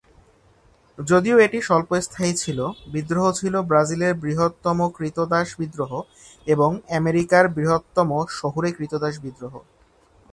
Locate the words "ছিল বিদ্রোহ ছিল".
2.33-3.53